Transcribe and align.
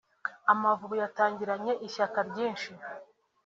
Amavubi 0.51 0.95
yatangiranye 1.03 1.73
ishyaka 1.87 2.19
ryinshi 2.29 2.71